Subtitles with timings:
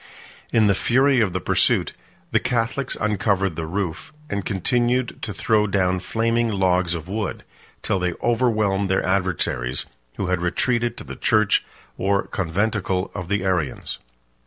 [0.51, 1.93] In the fury of the pursuit,
[2.31, 7.43] the Catholics uncovered the roof, and continued to throw down flaming logs of wood,
[7.83, 9.85] till they overwhelmed their adversaries,
[10.17, 11.63] who had retreated to the church
[11.99, 13.99] or conventicle of the Arians.